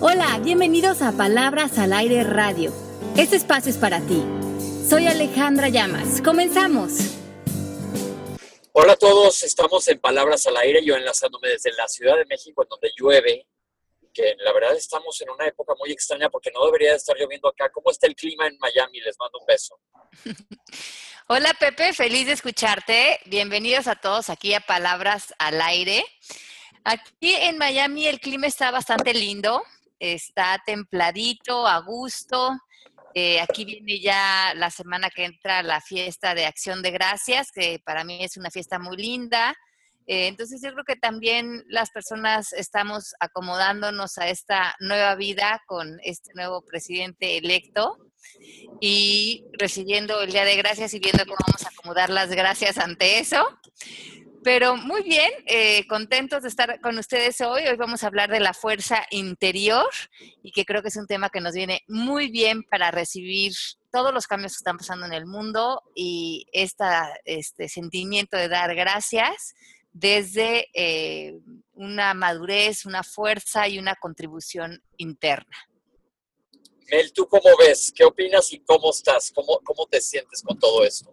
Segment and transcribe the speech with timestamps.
[0.00, 2.72] Hola, bienvenidos a Palabras al Aire Radio.
[3.16, 4.22] Este espacio es para ti.
[4.88, 6.22] Soy Alejandra Llamas.
[6.22, 6.92] Comenzamos.
[8.70, 12.62] Hola a todos, estamos en Palabras al Aire, yo enlazándome desde la Ciudad de México,
[12.62, 13.48] en donde llueve,
[14.14, 17.68] que la verdad estamos en una época muy extraña porque no debería estar lloviendo acá.
[17.70, 19.00] ¿Cómo está el clima en Miami?
[19.00, 19.80] Les mando un beso.
[21.26, 23.18] Hola Pepe, feliz de escucharte.
[23.26, 26.04] Bienvenidos a todos aquí a Palabras al Aire.
[26.84, 29.62] Aquí en Miami el clima está bastante lindo,
[29.98, 32.56] está templadito, a gusto.
[33.14, 37.80] Eh, aquí viene ya la semana que entra la fiesta de Acción de Gracias, que
[37.84, 39.56] para mí es una fiesta muy linda.
[40.06, 45.98] Eh, entonces yo creo que también las personas estamos acomodándonos a esta nueva vida con
[46.02, 47.98] este nuevo presidente electo
[48.80, 53.18] y recibiendo el Día de Gracias y viendo cómo vamos a acomodar las gracias ante
[53.18, 53.46] eso.
[54.44, 57.66] Pero muy bien, eh, contentos de estar con ustedes hoy.
[57.66, 59.88] Hoy vamos a hablar de la fuerza interior
[60.42, 63.52] y que creo que es un tema que nos viene muy bien para recibir
[63.90, 68.74] todos los cambios que están pasando en el mundo y esta, este sentimiento de dar
[68.74, 69.54] gracias
[69.92, 71.34] desde eh,
[71.72, 75.68] una madurez, una fuerza y una contribución interna.
[76.90, 77.92] Mel, ¿tú cómo ves?
[77.94, 79.32] ¿Qué opinas y cómo estás?
[79.34, 81.12] ¿Cómo, cómo te sientes con todo esto?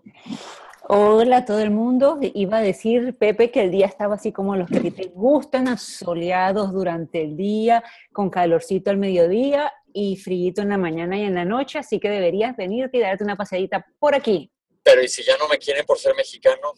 [0.88, 2.20] Hola a todo el mundo.
[2.22, 6.72] Iba a decir, Pepe, que el día estaba así como los que te gustan, asoleados
[6.72, 7.84] durante el día,
[8.14, 12.10] con calorcito al mediodía y frío en la mañana y en la noche, así que
[12.10, 14.52] deberías venirte y darte una pasadita por aquí.
[14.84, 16.74] Pero ¿y si ya no me quieren por ser mexicano?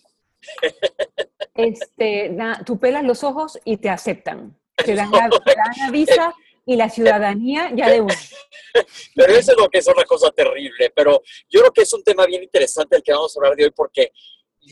[1.54, 4.58] Este, tú pelas los ojos y te aceptan.
[4.86, 6.34] Te dan, la, visa
[6.68, 8.14] y la ciudadanía ya de uno.
[9.16, 10.92] Pero eso es lo que es una cosa terrible.
[10.94, 13.64] Pero yo creo que es un tema bien interesante el que vamos a hablar de
[13.64, 14.12] hoy porque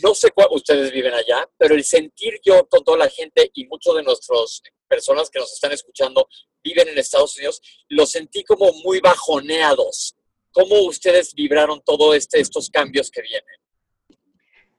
[0.03, 3.66] no sé cuál ustedes viven allá, pero el sentir yo con toda la gente y
[3.67, 6.27] muchos de nuestras personas que nos están escuchando
[6.61, 10.17] viven en Estados Unidos, lo sentí como muy bajoneados.
[10.51, 14.19] ¿Cómo ustedes vibraron todos este, estos cambios que vienen?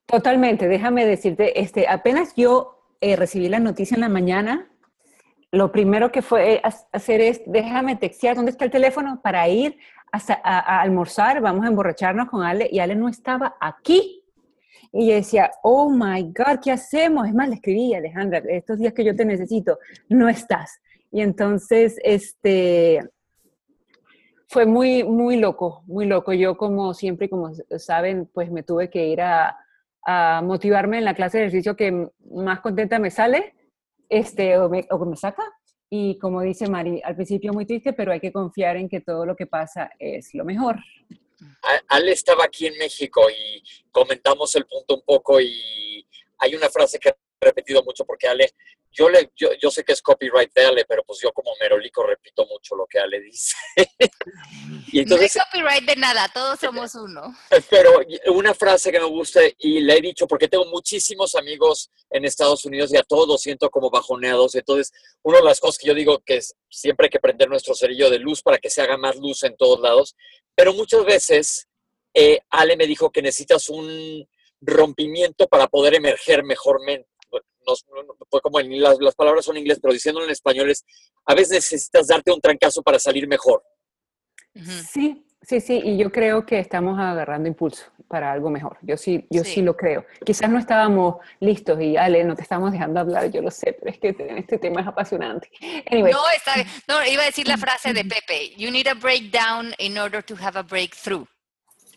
[0.05, 4.71] Totalmente, déjame decirte, este, apenas yo eh, recibí la noticia en la mañana,
[5.57, 6.61] lo primero que fue
[6.93, 9.21] hacer es, déjame textear, ¿dónde está el teléfono?
[9.23, 9.79] Para ir
[10.13, 14.23] a, almorzar, vamos a emborracharnos con Ale, y Ale no estaba aquí.
[14.93, 17.27] Y yo decía, oh my God, ¿qué hacemos?
[17.27, 19.79] Es más, le escribí, Alejandra, estos días que yo te necesito,
[20.09, 20.81] no estás.
[21.11, 23.01] Y entonces, este,
[24.49, 26.33] fue muy, muy loco, muy loco.
[26.33, 29.59] Yo, como siempre, como saben, pues me tuve que ir a,
[30.05, 33.56] a motivarme en la clase de ejercicio que más contenta me sale
[34.09, 35.45] este, o, me, o me saca.
[35.89, 39.25] Y como dice Mari, al principio muy triste, pero hay que confiar en que todo
[39.25, 40.77] lo que pasa es lo mejor.
[41.89, 46.07] Ale estaba aquí en México y comentamos el punto un poco y
[46.39, 48.51] hay una frase que he repetido mucho porque Ale
[48.93, 52.03] yo, le, yo, yo, sé que es copyright de Ale, pero pues yo como merolico
[52.03, 53.55] repito mucho lo que Ale dice.
[54.93, 57.37] y entonces, no hay copyright de nada, todos somos uno.
[57.71, 62.25] Pero una frase que me gusta y le he dicho porque tengo muchísimos amigos en
[62.25, 64.55] Estados Unidos y a todos siento como bajoneados.
[64.55, 64.93] Entonces,
[65.23, 68.11] una de las cosas que yo digo que es, siempre hay que prender nuestro cerillo
[68.11, 70.17] de luz para que se haga más luz en todos lados.
[70.55, 71.69] Pero muchas veces
[72.15, 74.27] eh, Ale me dijo que necesitas un
[74.61, 77.07] rompimiento para poder emerger mejormente
[78.31, 80.85] fue como en, las, las, palabras son en inglés, pero diciéndolo en español es,
[81.25, 83.63] a veces necesitas darte un trancazo para salir mejor.
[84.91, 88.79] Sí, sí, sí, y yo creo que estamos agarrando impulso para algo mejor.
[88.83, 90.07] Yo sí, yo sí, lo creo.
[90.25, 93.91] Quizás no estábamos listos y Ale, no te estamos dejando hablar, yo lo sé, pero
[93.91, 95.51] es que este tema es apasionante.
[95.91, 96.55] No, está
[96.89, 100.35] No, iba a decir la frase de Pepe, you need a breakdown in order to
[100.37, 101.27] have a breakthrough.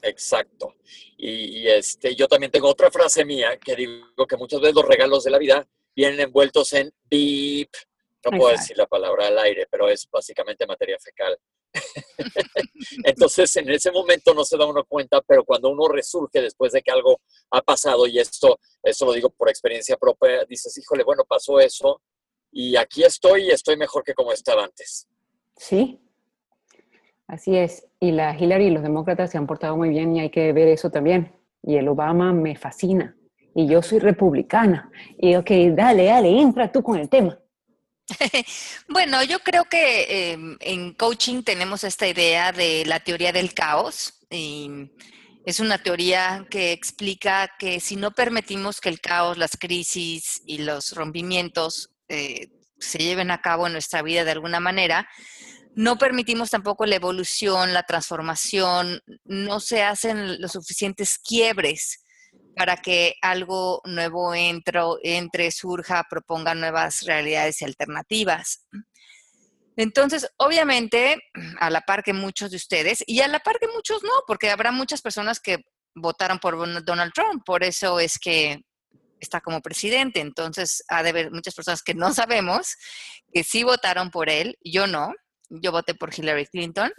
[0.01, 0.75] Exacto.
[1.17, 5.23] Y, este, yo también tengo otra frase mía que digo que muchas veces los regalos
[5.23, 7.69] de la vida vienen envueltos en beep.
[8.25, 11.37] No puedo decir la palabra al aire, pero es básicamente materia fecal.
[13.05, 16.81] Entonces, en ese momento no se da uno cuenta, pero cuando uno resurge después de
[16.81, 17.21] que algo
[17.51, 22.01] ha pasado, y esto, esto lo digo por experiencia propia, dices, híjole, bueno, pasó eso,
[22.51, 25.07] y aquí estoy y estoy mejor que como estaba antes.
[25.55, 25.99] Sí,
[27.29, 27.85] Así es.
[27.99, 30.67] Y la Hillary y los demócratas se han portado muy bien y hay que ver
[30.67, 31.31] eso también.
[31.61, 33.15] Y el Obama me fascina.
[33.53, 34.89] Y yo soy republicana.
[35.19, 37.37] Y ok, dale, dale, entra tú con el tema.
[38.89, 44.25] bueno, yo creo que em, en coaching tenemos esta idea de la teoría del caos.
[44.31, 44.89] Y
[45.45, 50.59] es una teoría que explica que si no permitimos que el caos, las crisis y
[50.59, 52.49] los rompimientos eh,
[52.79, 55.07] se lleven a cabo en nuestra vida de alguna manera,
[55.79, 62.03] no permitimos tampoco la evolución, la transformación, no se hacen los suficientes quiebres
[62.53, 68.67] para que algo nuevo entre, entre surja, proponga nuevas realidades y alternativas.
[69.77, 71.17] Entonces, obviamente,
[71.61, 74.49] a la par que muchos de ustedes, y a la par que muchos no, porque
[74.49, 75.63] habrá muchas personas que
[75.95, 78.59] votaron por Donald Trump, por eso es que
[79.17, 80.19] está como presidente.
[80.19, 82.75] Entonces, ha de haber muchas personas que no sabemos
[83.31, 85.13] que sí votaron por él, yo no,
[85.49, 86.91] yo voté por Hillary Clinton.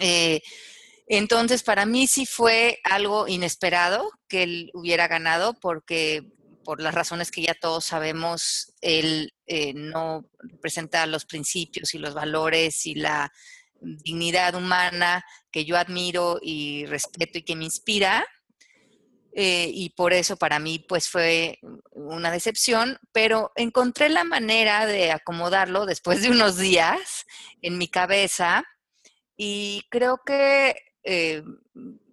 [0.00, 0.40] Eh,
[1.06, 6.22] entonces, para mí sí fue algo inesperado que él hubiera ganado porque
[6.64, 12.14] por las razones que ya todos sabemos, él eh, no representa los principios y los
[12.14, 13.30] valores y la
[13.80, 18.26] dignidad humana que yo admiro y respeto y que me inspira.
[19.36, 21.58] Eh, y por eso para mí pues fue
[21.90, 27.26] una decepción, pero encontré la manera de acomodarlo después de unos días
[27.60, 28.62] en mi cabeza
[29.36, 31.42] y creo que, eh,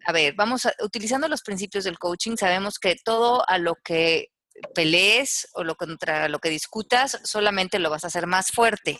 [0.06, 4.30] a ver, vamos a, utilizando los principios del coaching, sabemos que todo a lo que
[4.74, 8.98] pelees o lo contra lo que discutas solamente lo vas a hacer más fuerte.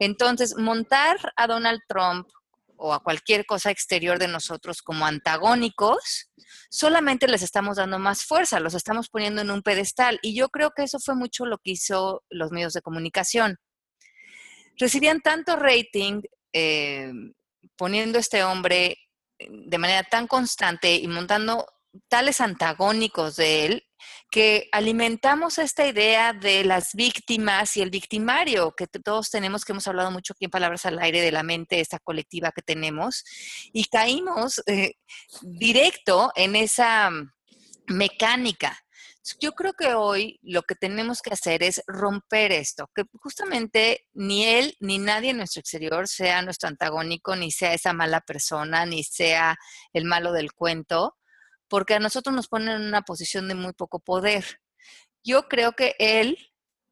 [0.00, 2.28] Entonces, montar a Donald Trump
[2.76, 6.30] o a cualquier cosa exterior de nosotros como antagónicos,
[6.70, 10.18] solamente les estamos dando más fuerza, los estamos poniendo en un pedestal.
[10.22, 13.56] Y yo creo que eso fue mucho lo que hizo los medios de comunicación.
[14.76, 17.12] Recibían tanto rating eh,
[17.76, 18.98] poniendo este hombre
[19.38, 21.66] de manera tan constante y montando
[22.08, 23.85] tales antagónicos de él
[24.30, 29.86] que alimentamos esta idea de las víctimas y el victimario que todos tenemos, que hemos
[29.88, 33.24] hablado mucho aquí en Palabras al Aire de la mente, esta colectiva que tenemos,
[33.72, 34.94] y caímos eh,
[35.42, 37.10] directo en esa
[37.88, 38.78] mecánica.
[39.40, 44.44] Yo creo que hoy lo que tenemos que hacer es romper esto, que justamente ni
[44.44, 49.02] él ni nadie en nuestro exterior sea nuestro antagónico, ni sea esa mala persona, ni
[49.02, 49.56] sea
[49.92, 51.16] el malo del cuento,
[51.68, 54.60] porque a nosotros nos ponen en una posición de muy poco poder.
[55.24, 56.38] Yo creo que él,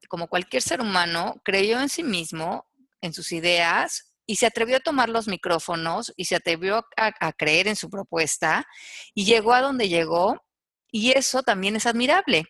[0.08, 2.66] como cualquier ser humano, creyó en sí mismo,
[3.00, 7.68] en sus ideas, y se atrevió a tomar los micrófonos y se atrevió a, creer
[7.68, 8.66] en su propuesta
[9.14, 10.42] y llegó a donde llegó,
[10.90, 12.44] y eso también es admirable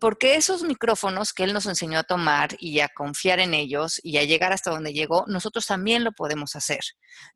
[0.00, 4.16] porque esos micrófonos que él nos enseñó a tomar y a confiar en ellos y
[4.16, 6.80] a llegar hasta donde llegó, nosotros también lo podemos hacer.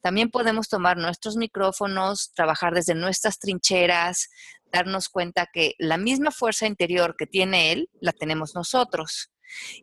[0.00, 4.31] También podemos tomar nuestros micrófonos, trabajar desde nuestras trincheras,
[4.72, 9.31] darnos cuenta que la misma fuerza interior que tiene él, la tenemos nosotros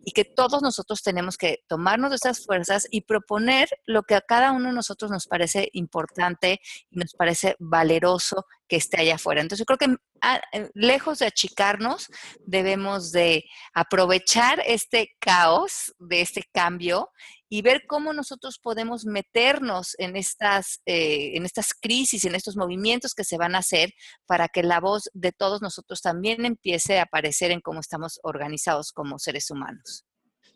[0.04, 4.22] y que todos nosotros tenemos que tomarnos de esas fuerzas y proponer lo que a
[4.22, 6.60] cada uno de nosotros nos parece importante
[6.90, 9.42] y nos parece valeroso que esté allá afuera.
[9.42, 12.08] Entonces, yo creo que ah, eh, lejos de achicarnos,
[12.46, 17.10] debemos de aprovechar este caos, de este cambio
[17.54, 23.14] y ver cómo nosotros podemos meternos en estas, eh, en estas crisis, en estos movimientos
[23.14, 23.92] que se van a hacer
[24.26, 28.94] para que la voz de todos nosotros también empiece a aparecer en cómo estamos organizados
[28.94, 30.06] como seres humanos.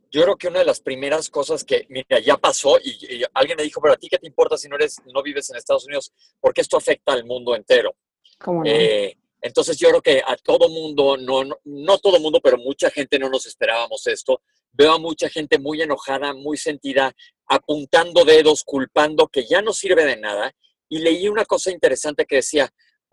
[0.09, 3.63] Yo creo que una de las primeras cosas que, mira, ya pasó y, alguien me
[3.63, 6.13] dijo, pero a ti qué te importa si no eres, no vives en Estados Unidos,
[6.39, 7.93] porque esto afecta al mundo entero.
[8.39, 8.69] ¿Cómo no?
[8.69, 12.89] Eh, entonces yo creo que a todo mundo, no, no, no todo mundo, pero mucha
[12.89, 14.41] gente no nos esperábamos esto
[14.77, 17.13] veo a mucha gente muy enojada, muy sentida,
[17.47, 20.51] apuntando dedos, culpando, que ya no sirve de nada.
[20.89, 22.69] Y leí una cosa interesante que decía,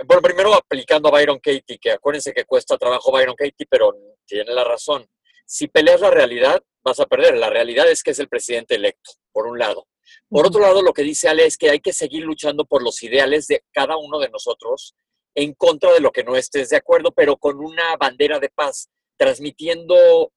[0.06, 3.92] bueno, primero aplicando a Byron Katie, que acuérdense que cuesta trabajo Byron Katie, pero
[4.26, 5.06] tiene la razón.
[5.46, 7.36] Si peleas la realidad, vas a perder.
[7.36, 9.86] La realidad es que es el presidente electo, por un lado.
[10.28, 13.02] Por otro lado, lo que dice Ale es que hay que seguir luchando por los
[13.02, 14.94] ideales de cada uno de nosotros
[15.34, 18.88] en contra de lo que no estés de acuerdo, pero con una bandera de paz,
[19.16, 20.32] transmitiendo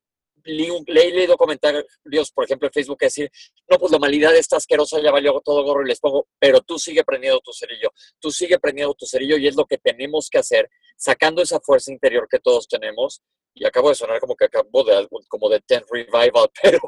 [0.46, 1.86] leí, leído comentarios,
[2.34, 3.32] por ejemplo, en Facebook, que decir,
[3.70, 6.80] no, pues la humanidad está asquerosa, ya valió todo gorro y les pongo, pero tú
[6.80, 10.40] sigue prendiendo tu cerillo, tú sigue prendiendo tu cerillo y es lo que tenemos que
[10.40, 13.22] hacer, sacando esa fuerza interior que todos tenemos.
[13.58, 16.80] Y acabo de sonar como que acabo de, como de Ten Revival, pero,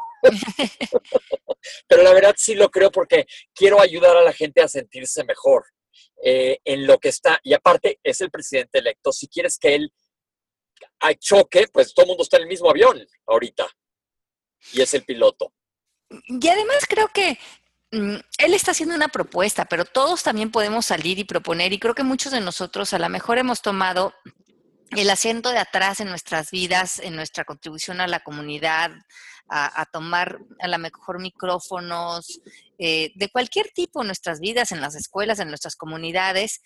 [1.88, 5.64] pero la verdad sí lo creo porque quiero ayudar a la gente a sentirse mejor
[6.24, 7.40] eh, en lo que está.
[7.44, 9.14] Y aparte, es el presidente electo.
[9.14, 9.94] Si quieres que él
[11.00, 13.68] hay choque, pues todo el mundo está en el mismo avión ahorita.
[14.74, 15.54] Y es el piloto.
[16.10, 17.38] Y además creo que
[17.92, 21.74] mm, él está haciendo una propuesta, pero todos también podemos salir y proponer.
[21.74, 24.14] Y creo que muchos de nosotros a lo mejor hemos tomado
[24.92, 28.92] el asiento de atrás en nuestras vidas, en nuestra contribución a la comunidad,
[29.50, 32.42] a, tomar a lo mejor micrófonos
[32.78, 36.62] eh, de cualquier tipo en nuestras vidas, en las escuelas, en nuestras comunidades.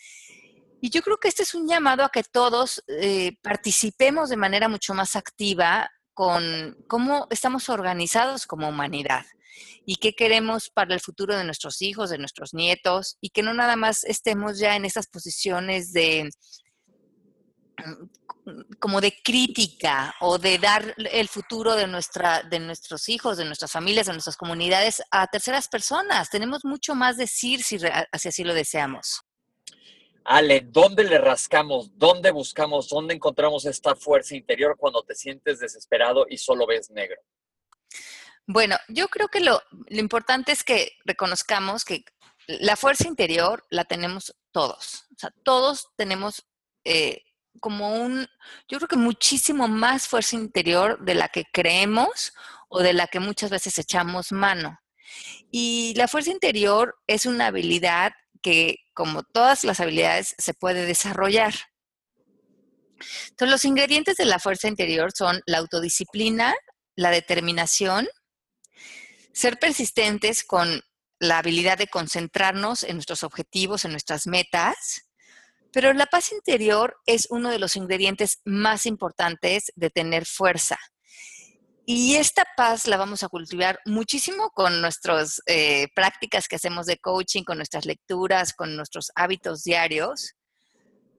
[0.81, 4.67] Y yo creo que este es un llamado a que todos eh, participemos de manera
[4.67, 9.23] mucho más activa con cómo estamos organizados como humanidad
[9.85, 13.53] y qué queremos para el futuro de nuestros hijos, de nuestros nietos, y que no
[13.53, 16.29] nada más estemos ya en esas posiciones de
[18.79, 23.71] como de crítica o de dar el futuro de, nuestra, de nuestros hijos, de nuestras
[23.71, 26.29] familias, de nuestras comunidades a terceras personas.
[26.29, 27.77] Tenemos mucho más decir si
[28.11, 29.21] así lo deseamos.
[30.23, 31.97] Ale, ¿dónde le rascamos?
[31.97, 32.89] ¿Dónde buscamos?
[32.89, 37.21] ¿Dónde encontramos esta fuerza interior cuando te sientes desesperado y solo ves negro?
[38.45, 42.03] Bueno, yo creo que lo, importante es que reconozcamos que
[42.47, 45.05] la fuerza interior la tenemos todos.
[45.15, 46.45] O sea, todos tenemos
[46.83, 47.23] eh,
[47.59, 48.27] como un,
[48.67, 52.33] yo creo que muchísimo más fuerza interior de la que creemos
[52.67, 54.79] o de la que muchas veces echamos mano.
[55.51, 61.55] Y la fuerza interior es una habilidad que, como todas las habilidades, se puede desarrollar.
[63.29, 66.53] Entonces, los ingredientes de la fuerza interior son la autodisciplina,
[66.95, 68.07] la determinación,
[69.33, 70.83] ser persistentes con
[71.17, 75.09] la habilidad de concentrarnos en nuestros objetivos, en nuestras metas,
[75.73, 80.77] pero la paz interior es uno de los ingredientes más importantes de tener fuerza.
[81.85, 86.97] Y esta paz la vamos a cultivar muchísimo con nuestras eh, prácticas que hacemos de
[86.97, 90.35] coaching, con nuestras lecturas, con nuestros hábitos diarios.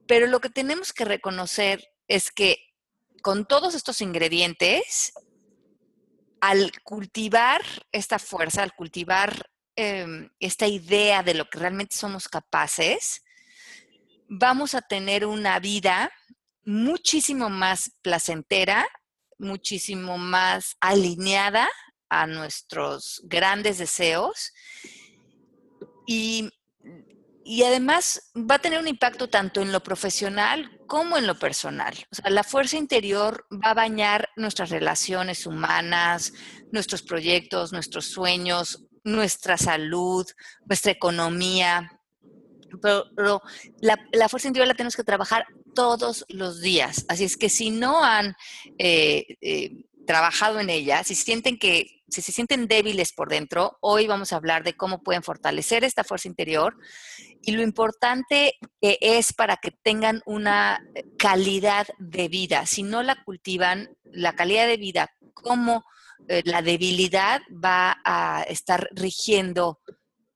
[0.07, 2.59] Pero lo que tenemos que reconocer es que
[3.23, 5.13] con todos estos ingredientes,
[6.41, 13.23] al cultivar esta fuerza, al cultivar em, esta idea de lo que realmente somos capaces,
[14.29, 16.11] vamos a tener una vida
[16.65, 18.89] muchísimo más placentera,
[19.43, 21.69] muchísimo más alineada
[22.09, 24.53] a nuestros grandes deseos
[26.07, 26.51] y,
[27.65, 31.95] además va a tener un impacto tanto en lo profesional como en lo personal.
[32.25, 36.33] La fuerza interior va a bañar nuestras relaciones humanas,
[36.71, 40.27] nuestros proyectos, nuestros sueños, nuestra salud,
[40.67, 41.91] nuestra economía,
[42.81, 43.43] pero,
[43.81, 47.05] la, fuerza interior la tenemos que trabajar todos los días.
[47.09, 48.35] Así es que si no han
[48.79, 54.07] eh, eh, trabajado en ella, si sienten que, si se sienten débiles por dentro, hoy
[54.07, 56.77] vamos a hablar de cómo pueden fortalecer esta fuerza interior
[57.43, 60.85] y lo importante es para que tengan una
[61.19, 62.67] calidad de vida.
[62.67, 65.85] Si no la cultivan, la calidad de vida como
[66.29, 69.81] eh, la debilidad va a estar rigiendo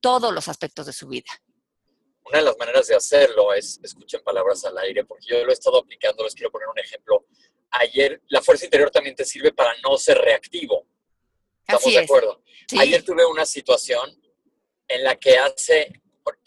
[0.01, 1.31] todos los aspectos de su vida
[2.29, 5.55] una de las maneras de hacerlo es escuchen palabras al aire, porque yo lo he
[5.55, 7.27] estado aplicando, les quiero poner un ejemplo.
[7.71, 10.87] Ayer, la fuerza interior también te sirve para no ser reactivo.
[11.67, 12.43] ¿Estamos de acuerdo?
[12.79, 14.21] Ayer tuve una situación
[14.89, 15.93] en la que hace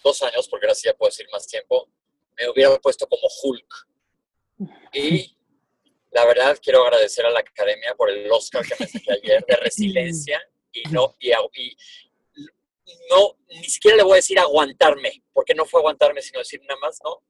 [0.04, 1.90] dos años, porque ahora sí ya puedo decir más tiempo,
[2.38, 3.88] me hubiera puesto como Hulk.
[4.94, 5.38] Y
[6.12, 9.56] la verdad quiero agradecer a la academia por el Oscar que me saqué ayer de
[9.62, 11.78] resiliencia y no y, y,
[13.10, 16.80] no, ni siquiera le voy a decir aguantarme, porque no fue aguantarme, sino decir nada
[16.80, 17.22] más, ¿no?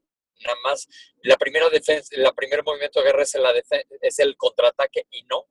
[0.45, 0.87] Nada más,
[1.23, 3.53] la primera defensa, el primer movimiento de guerra es, la
[4.01, 5.47] es el contraataque y no.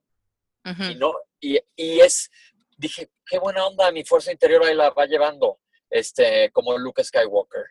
[0.91, 2.29] Y no, y, y, es,
[2.77, 7.65] dije, qué buena onda, mi fuerza interior ahí la va llevando, este, como Luke Skywalker.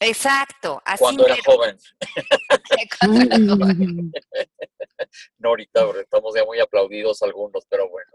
[0.00, 0.82] Exacto.
[0.84, 1.78] Así cuando era joven.
[2.98, 4.12] cuando era joven.
[5.38, 8.10] no, ahorita estamos ya muy aplaudidos algunos, pero bueno.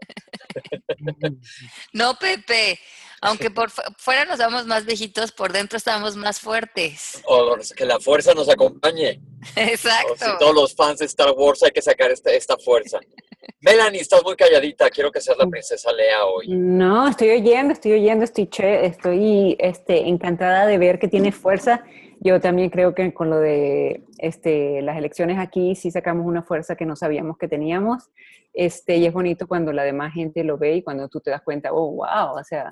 [1.93, 2.79] no, Pepe.
[3.23, 7.21] Aunque por fuera nos damos más viejitos, por dentro estamos más fuertes.
[7.25, 9.21] O que la fuerza nos acompañe.
[9.55, 10.15] Exacto.
[10.17, 12.99] si todos los fans de Star Wars hay que sacar esta, esta fuerza.
[13.61, 14.89] Melanie, estás muy calladita.
[14.89, 16.47] Quiero que seas la princesa Lea hoy.
[16.49, 21.83] No, estoy oyendo, estoy oyendo, estoy, estoy este, encantada de ver que tiene fuerza.
[22.23, 26.75] Yo también creo que con lo de este, las elecciones aquí sí sacamos una fuerza
[26.75, 28.11] que no sabíamos que teníamos.
[28.53, 31.41] Este, y es bonito cuando la demás gente lo ve y cuando tú te das
[31.41, 32.69] cuenta, oh, wow, o sea,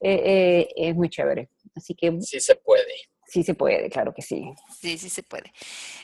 [0.00, 1.48] eh, eh, es muy chévere.
[1.76, 2.20] Así que...
[2.20, 2.92] Sí se puede.
[3.26, 4.52] Sí se puede, claro que sí.
[4.80, 5.52] Sí, sí se puede.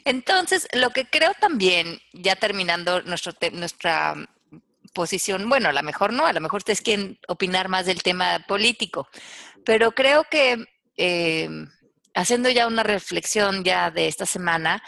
[0.05, 4.15] Entonces, lo que creo también, ya terminando nuestro nuestra
[4.95, 8.45] posición, bueno, a lo mejor no, a lo mejor ustedes quieren opinar más del tema
[8.47, 9.09] político,
[9.65, 10.67] pero creo que
[10.97, 11.49] eh,
[12.17, 14.83] haciendo ya una reflexión ya de esta semana,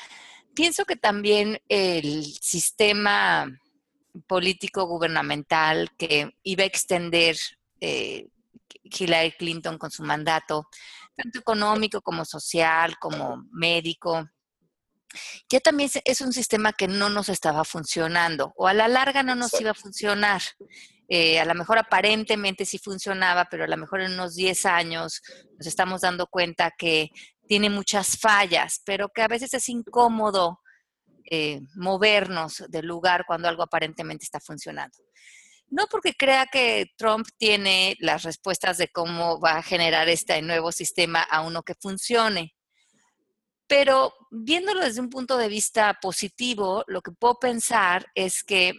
[0.55, 3.47] pienso que también el sistema
[4.27, 7.37] político gubernamental que iba a extender
[7.81, 8.27] eh,
[8.83, 10.69] Hillary Clinton con su mandato,
[11.15, 14.27] tanto económico como social, como médico.
[15.49, 19.35] Ya también es un sistema que no nos estaba funcionando o a la larga no
[19.35, 20.43] nos iba a funcionar.
[21.09, 25.23] Eh, a lo mejor aparentemente sí funcionaba, pero a lo mejor en unos 10 años
[25.57, 27.11] nos estamos dando cuenta que
[27.47, 30.61] tiene muchas fallas, pero que a veces es incómodo
[31.31, 34.99] eh, movernos del lugar cuando algo aparentemente está funcionando.
[35.71, 40.73] No porque crea que Trump tiene las respuestas de cómo va a generar este nuevo
[40.73, 42.55] sistema a uno que funcione,
[43.69, 48.73] Pero viéndolo desde un punto de vista positivo, lo que puedo pensar es que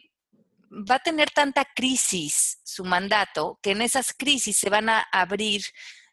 [0.72, 5.64] va a tener tanta crisis su mandato que en esas crisis se van a abrir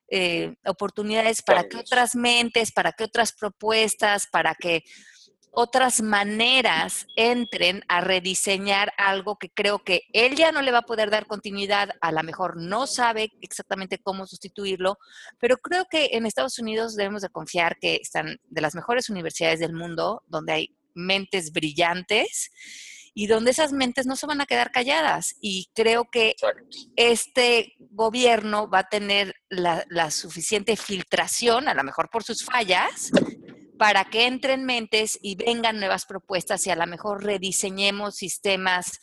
[0.09, 4.85] eh, oportunidades para que otras mentes, para que otras propuestas, para que
[5.59, 10.83] otras maneras entren a rediseñar algo que creo que él ya no le va a
[10.83, 14.99] poder dar continuidad, a lo mejor no sabe exactamente cómo sustituirlo,
[15.39, 19.59] pero creo que en Estados Unidos debemos de confiar que están de las mejores universidades
[19.59, 22.51] del mundo, donde hay mentes brillantes
[23.15, 25.37] y donde esas mentes no se van a quedar calladas.
[25.41, 26.35] Y creo que
[26.97, 33.11] este gobierno va a tener la, la, suficiente filtración, a lo mejor por sus fallas,
[33.79, 39.01] para que entren mentes y vengan nuevas propuestas y a lo mejor rediseñemos sistemas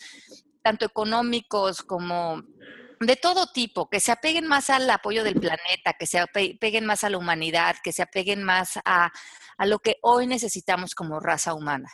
[0.62, 2.42] tanto económicos como
[3.00, 7.04] de todo tipo, que se apeguen más al apoyo del planeta, que se apeguen más
[7.04, 9.12] a la humanidad, que se apeguen más a,
[9.58, 11.90] a lo que hoy necesitamos como raza humana.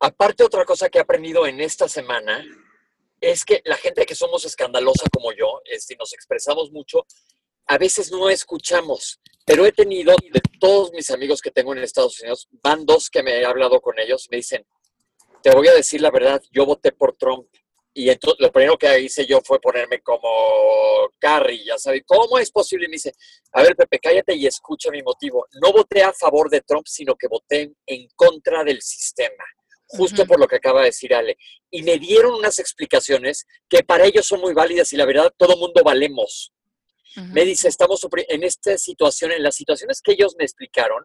[0.00, 2.44] Aparte, otra cosa que he aprendido en esta semana
[3.20, 7.06] es que la gente que somos escandalosa como yo, este, nos expresamos mucho,
[7.66, 12.20] a veces no escuchamos, pero he tenido de todos mis amigos que tengo en Estados
[12.20, 14.66] Unidos, van dos que me he hablado con ellos, me dicen,
[15.42, 17.46] te voy a decir la verdad, yo voté por Trump.
[17.94, 20.28] Y entonces lo primero que hice yo fue ponerme como
[21.18, 22.86] Carrie, ya sabes, ¿cómo es posible?
[22.86, 23.14] Y me dice,
[23.52, 25.46] a ver, Pepe, cállate y escucha mi motivo.
[25.62, 29.44] No voté a favor de Trump, sino que voté en contra del sistema,
[29.86, 31.38] justo por lo que acaba de decir Ale.
[31.70, 35.56] Y me dieron unas explicaciones que para ellos son muy válidas y la verdad, todo
[35.56, 36.52] mundo valemos.
[37.32, 41.04] Me dice, estamos en esta situación, en las situaciones que ellos me explicaron,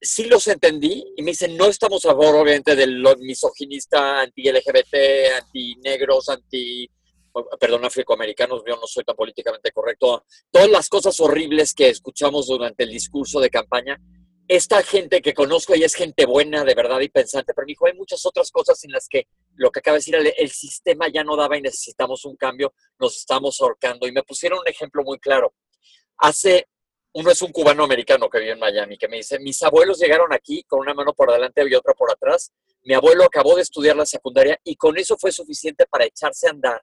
[0.00, 4.94] sí los entendí y me dicen, no estamos a favor, obviamente, del misoginista, anti-LGBT,
[5.40, 6.90] anti-negros, anti,
[7.58, 12.84] perdón, afroamericanos, yo no soy tan políticamente correcto, todas las cosas horribles que escuchamos durante
[12.84, 13.98] el discurso de campaña,
[14.48, 17.86] esta gente que conozco y es gente buena, de verdad y pensante, pero me dijo,
[17.86, 21.24] hay muchas otras cosas en las que lo que acaba de decir, el, sistema ya
[21.24, 24.06] no daba y necesitamos un cambio, nos estamos ahorcando.
[24.06, 25.54] Y me pusieron un ejemplo muy claro.
[26.18, 26.68] Hace,
[27.14, 30.32] uno es un cubano americano que vive en Miami, que me dice, mis abuelos llegaron
[30.32, 32.52] aquí con una mano por adelante y otra por atrás.
[32.82, 36.50] Mi abuelo acabó de estudiar la secundaria y con eso fue suficiente para echarse a
[36.50, 36.82] andar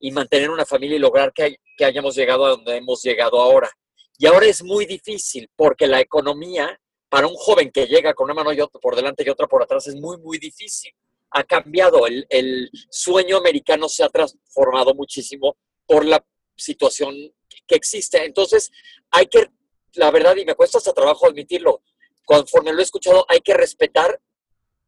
[0.00, 3.70] y mantener una familia y lograr que, que hayamos llegado a donde hemos llegado ahora.
[4.18, 6.78] Y ahora es muy difícil porque la economía
[7.08, 9.62] para un joven que llega con una mano y otra por delante y otra por
[9.62, 10.92] atrás es muy, muy difícil.
[11.30, 16.24] Ha cambiado, el, el sueño americano se ha transformado muchísimo por la
[16.56, 17.14] situación
[17.66, 18.24] que existe.
[18.24, 18.70] Entonces,
[19.10, 19.50] hay que,
[19.94, 21.82] la verdad, y me cuesta hasta trabajo admitirlo,
[22.24, 24.20] conforme lo he escuchado, hay que respetar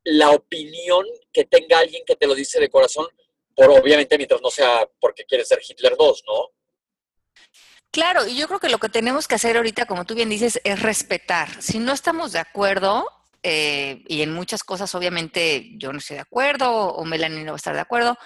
[0.05, 3.07] la opinión que tenga alguien que te lo dice de corazón,
[3.55, 6.49] por obviamente mientras no sea porque quiere ser Hitler 2, ¿no?
[7.91, 10.61] Claro, y yo creo que lo que tenemos que hacer ahorita, como tú bien dices,
[10.65, 11.61] es respetar.
[11.61, 13.07] Si no estamos de acuerdo,
[13.43, 17.57] eh, y en muchas cosas obviamente yo no estoy de acuerdo o Melanie no va
[17.57, 18.19] a estar de acuerdo,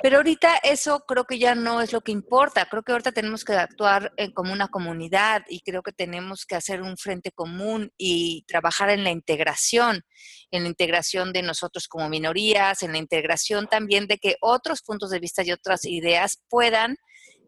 [0.00, 2.66] pero ahorita eso creo que ya no es lo que importa.
[2.66, 6.82] Creo que ahorita tenemos que actuar como una comunidad y creo que tenemos que hacer
[6.82, 10.02] un frente común y trabajar en la integración,
[10.50, 15.10] en la integración de nosotros como minorías, en la integración también de que otros puntos
[15.10, 16.96] de vista y otras ideas puedan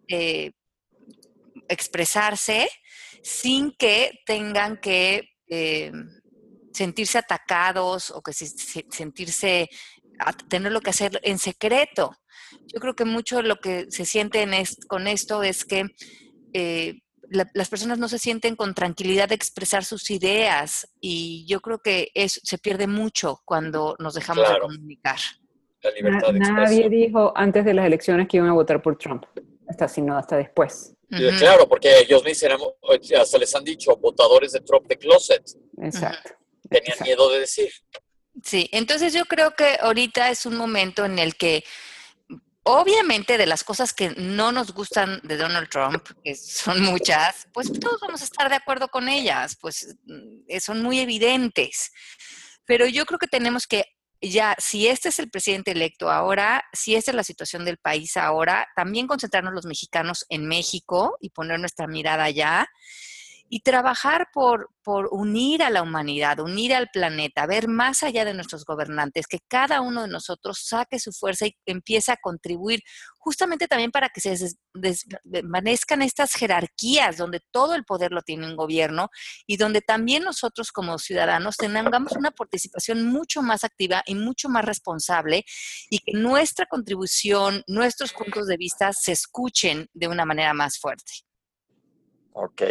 [0.09, 0.53] eh,
[1.69, 2.69] expresarse
[3.23, 5.91] sin que tengan que eh,
[6.75, 9.69] sentirse atacados o que sentirse,
[10.49, 12.13] tener lo que hacer en secreto.
[12.73, 14.47] Yo creo que mucho lo que se siente
[14.89, 15.87] con esto es que
[16.53, 21.79] eh, las personas no se sienten con tranquilidad de expresar sus ideas y yo creo
[21.79, 25.19] que eso se pierde mucho cuando nos dejamos de comunicar.
[26.35, 29.25] Nadie dijo antes de las elecciones que iban a votar por Trump,
[29.69, 30.95] hasta sino hasta después.
[31.39, 32.61] Claro, porque ellos me hicieron,
[33.21, 35.43] hasta les han dicho, votadores de Trump de closet.
[35.79, 36.33] Exacto.
[36.71, 37.71] Tenían miedo de decir.
[38.43, 41.65] Sí, entonces yo creo que ahorita es un momento en el que
[42.65, 47.71] obviamente de las cosas que no nos gustan de Donald Trump, que son muchas, pues
[47.79, 51.93] todos vamos a estar de acuerdo con ellas, pues mm, son muy evidentes.
[52.65, 53.85] Pero yo creo que tenemos que
[54.21, 58.17] ya, si este es el presidente electo ahora, si esta es la situación del país
[58.17, 62.67] ahora, también concentrarnos los mexicanos en México y poner nuestra mirada allá
[63.49, 68.35] y trabajar por, por unir a la humanidad, unir al planeta, ver más allá de
[68.35, 72.83] nuestros gobernantes, que cada uno de nosotros saque su fuerza y empiece a contribuir
[73.19, 74.37] justamente también para que se
[74.75, 79.09] desvanezcan estas jerarquías donde todo el poder lo tiene un gobierno
[79.47, 84.65] y donde también nosotros como ciudadanos tengamos una participación mucho más activa y mucho más
[84.65, 85.45] responsable
[85.89, 91.13] y que nuestra contribución, nuestros puntos de vista se escuchen de una manera más fuerte.
[92.33, 92.63] Ok,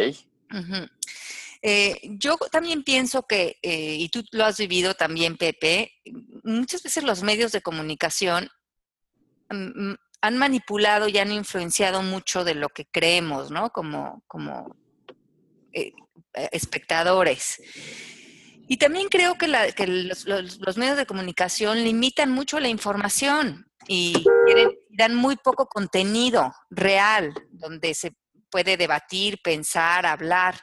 [1.66, 5.92] Eh, yo también pienso que, eh, y tú lo has vivido también, Pepe,
[6.42, 8.50] muchas veces los medios de comunicación
[9.48, 13.70] mm, mm, han manipulado y han influenciado mucho de lo que creemos, ¿no?
[13.70, 14.76] Como, como
[15.72, 15.92] eh,
[16.52, 17.62] espectadores.
[18.68, 24.24] Y también creo que, los, medios de comunicación limitan mucho la información y
[24.90, 28.14] dan muy poco contenido real donde se
[28.54, 30.54] puede debatir, pensar, hablar.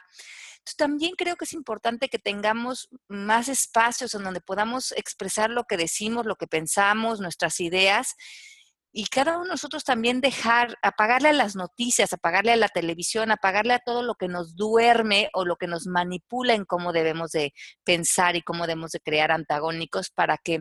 [0.52, 5.64] Entonces, también creo que es importante que tengamos más espacios en donde podamos expresar lo
[5.64, 8.16] que decimos, lo que pensamos, nuestras ideas
[8.94, 13.30] y cada uno de nosotros también dejar, apagarle a las noticias, apagarle a la televisión,
[13.30, 17.30] apagarle a todo lo que nos duerme o lo que nos manipula en cómo debemos
[17.32, 17.52] de
[17.84, 20.60] pensar y cómo debemos de crear antagónicos para que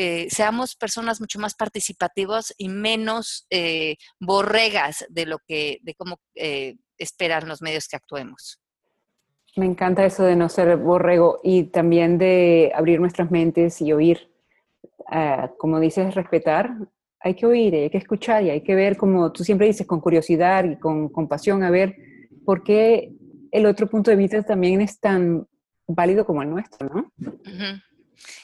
[0.00, 6.20] eh, seamos personas mucho más participativas y menos eh, borregas de lo que, de cómo
[6.36, 8.60] eh, esperan los medios que actuemos.
[9.56, 14.32] Me encanta eso de no ser borrego y también de abrir nuestras mentes y oír.
[15.08, 16.70] Ah, como dices, respetar
[17.18, 20.00] hay que oír, hay que escuchar y hay que ver, como tú siempre dices, con
[20.00, 21.96] curiosidad y con compasión, a ver
[22.44, 23.12] por qué
[23.50, 25.44] el otro punto de vista también es tan
[25.88, 27.12] válido como el nuestro, ¿no?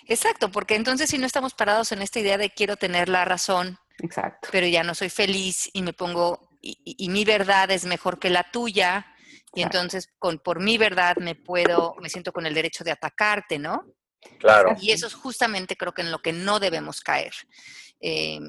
[0.06, 3.78] Exacto, porque entonces si no estamos parados en esta idea de quiero tener la razón,
[3.98, 4.48] Exacto.
[4.50, 8.50] pero ya no soy feliz y me pongo, y, mi verdad es mejor que la
[8.50, 9.06] tuya,
[9.54, 13.58] y entonces con, por mi verdad me puedo, me siento con el derecho de atacarte,
[13.58, 13.84] ¿no?
[14.38, 14.74] Claro.
[14.80, 17.34] Y eso es justamente creo que en lo que no debemos caer.
[18.00, 18.40] Eh,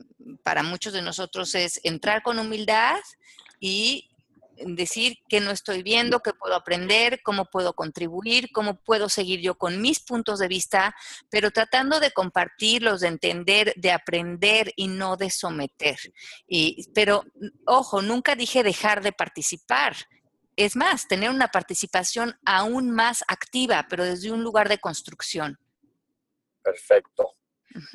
[0.44, 3.00] para muchos de nosotros es entrar con humildad
[3.60, 4.10] y
[4.58, 9.56] decir que no estoy viendo, que puedo aprender, cómo puedo contribuir, cómo puedo seguir yo
[9.56, 10.96] con mis puntos de vista,
[11.30, 15.98] pero tratando de compartirlos, de entender, de aprender y no de someter.
[16.48, 17.24] Y, pero,
[17.66, 19.96] ojo, nunca dije dejar de participar.
[20.56, 25.60] Es más, tener una participación aún más activa, pero desde un lugar de construcción.
[26.64, 27.36] Perfecto.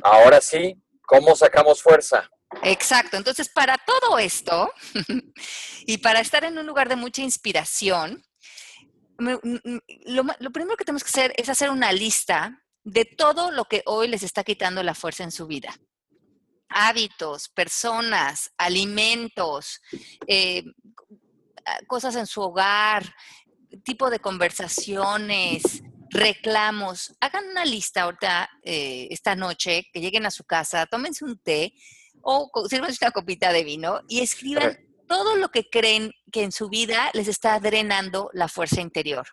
[0.02, 0.76] Ahora sí,
[1.10, 2.30] ¿Cómo sacamos fuerza?
[2.62, 3.16] Exacto.
[3.16, 4.72] Entonces, para todo esto
[5.86, 8.24] y para estar en un lugar de mucha inspiración,
[9.18, 14.08] lo, primero que tenemos que hacer es hacer una lista de todo lo que hoy
[14.08, 15.74] les está quitando la fuerza en su vida.
[16.68, 19.80] Hábitos, personas, alimentos,
[20.26, 20.64] eh,
[21.86, 23.14] cosas en su hogar,
[23.84, 30.44] tipo de conversaciones, reclamos, hagan una lista ahorita, eh, esta noche, que lleguen a su
[30.44, 31.74] casa, tómense un té
[32.22, 36.68] o sírvanse una copita de vino y escriban todo lo que creen que en su
[36.68, 39.26] vida les está drenando la fuerza interior.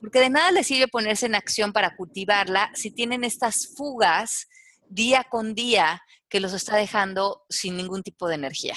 [0.00, 4.48] Porque de nada les sirve ponerse en acción para cultivarla si tienen estas fugas
[4.88, 8.76] día con día que los está dejando sin ningún tipo de energía.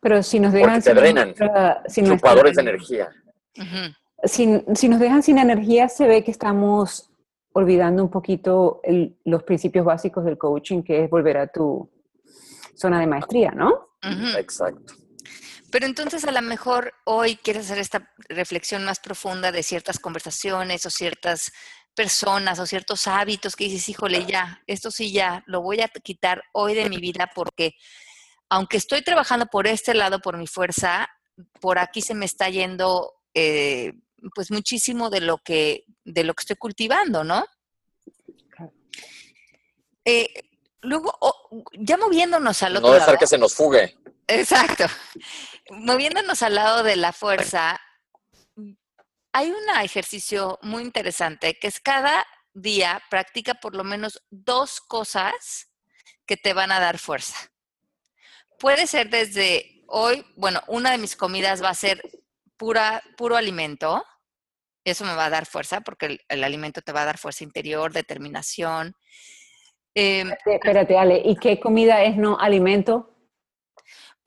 [0.00, 0.80] Pero si nos dejan...
[0.80, 3.10] Chupadores de energía
[4.24, 4.46] si,
[4.88, 7.10] nos dejan sin energía, se ve que estamos
[7.56, 8.82] olvidando un poquito
[9.24, 11.90] los principios básicos del coaching, que es volver a tu
[12.74, 13.96] zona de maestría, ¿no?
[14.36, 14.92] Exacto.
[15.72, 20.84] Pero entonces a lo mejor hoy quieres hacer esta reflexión más profunda de ciertas conversaciones
[20.84, 21.50] o ciertas
[21.94, 26.42] personas o ciertos hábitos que dices, híjole, ya, esto sí ya, lo voy a quitar
[26.52, 27.72] hoy de mi vida porque
[28.50, 31.08] aunque estoy trabajando por este lado, por mi fuerza,
[31.58, 33.94] por aquí se me está yendo eh,
[34.34, 37.44] pues muchísimo de lo que, de lo que estoy cultivando, ¿no?
[40.04, 40.32] Eh,
[40.82, 41.18] luego,
[41.72, 42.94] ya moviéndonos al otro lado.
[42.94, 43.96] No dejar que se nos fugue.
[44.28, 44.84] Exacto.
[45.70, 47.80] Moviéndonos al lado de la fuerza,
[49.32, 52.24] hay un ejercicio muy interesante que es cada
[52.54, 55.68] día practica por lo menos dos cosas
[56.24, 57.36] que te van a dar fuerza.
[58.58, 62.00] Puede ser desde hoy, bueno, una de mis comidas va a ser
[62.56, 64.04] pura, puro alimento,
[64.84, 67.92] eso me va a dar fuerza porque el, alimento te va a dar fuerza interior,
[67.92, 68.94] determinación.
[69.94, 73.16] Em, espérate, Ale, ¿y qué comida es no alimento?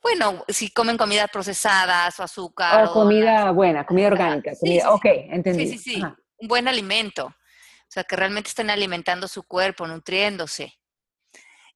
[0.02, 2.86] Bueno, si comen comidas procesadas o azúcar.
[2.86, 4.52] O, comida buena, comida orgánica.
[4.88, 5.66] Ok, entendí.
[5.66, 6.02] Sí, sí, sí.
[6.02, 7.26] Un buen alimento.
[7.26, 10.74] O sea, que realmente estén alimentando su cuerpo, nutriéndose.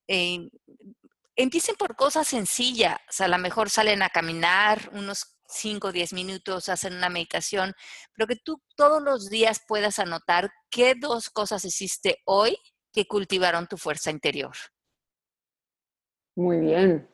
[0.07, 0.49] Em,
[1.37, 2.97] empiecen por cosas sencillas.
[3.09, 7.09] O sea, a lo mejor salen a caminar unos 5 o 10 minutos, hacer una
[7.09, 7.73] meditación,
[8.13, 12.59] pero que tú todos los días puedas anotar qué dos cosas hiciste hoy
[12.93, 14.55] que cultivaron tu fuerza interior.
[16.37, 17.09] Muy bien.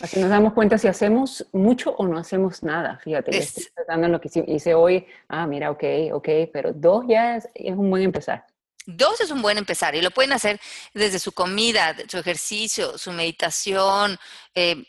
[0.00, 2.98] Así nos damos cuenta si hacemos mucho o no hacemos nada.
[3.02, 5.06] Fíjate, estoy tratando en lo que hice hoy.
[5.28, 8.46] Ah, mira, ok, ok, pero dos ya es, un buen empezar.
[8.86, 10.58] Dos es un buen empezar y lo pueden hacer
[10.94, 14.18] desde su comida, su ejercicio, su meditación,
[14.54, 14.84] eh,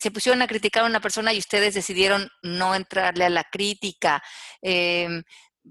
[0.00, 4.22] se pusieron a criticar a una persona y ustedes decidieron no entrarle a la crítica.
[4.60, 5.22] Em,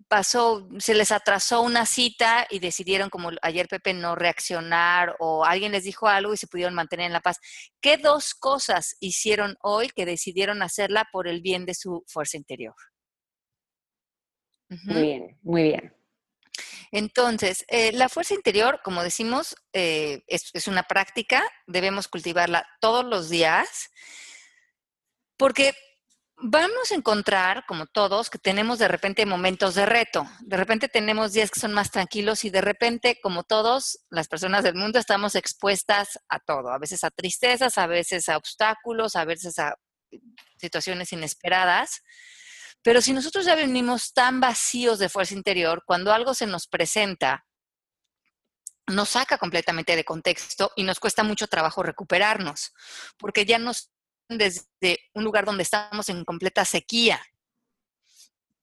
[0.08, 5.72] pasó, se les atrasó una cita y decidieron, como ayer Pepe, no reaccionar o alguien
[5.72, 7.40] les dijo algo y se pudieron mantener en la paz.
[7.82, 12.76] ¿Qué dos cosas hicieron hoy que decidieron hacerla por el bien de su fuerza interior?
[14.86, 16.01] Muy bien, muy bien.
[16.92, 23.30] Entonces, eh, la fuerza interior, como decimos, eh, es, una práctica, debemos cultivarla todos los
[23.30, 23.90] días,
[25.38, 25.74] porque
[26.38, 30.28] vamos a encontrar, como todos, que tenemos de repente momentos de reto.
[30.42, 34.64] De repente tenemos días que son más tranquilos y de repente, como todos, las personas
[34.64, 39.26] del mundo estamos expuestas a todo, a veces a tristezas, a veces a obstáculos, a
[39.26, 39.76] veces a
[40.58, 42.02] situaciones inesperadas.
[42.84, 47.46] Pero si nosotros ya venimos tan vacíos de fuerza interior, cuando algo se nos presenta,
[48.88, 52.74] nos saca completamente de contexto y nos cuesta mucho trabajo recuperarnos,
[53.18, 53.92] porque ya nos
[54.38, 57.22] desde un lugar donde estamos en completa sequía.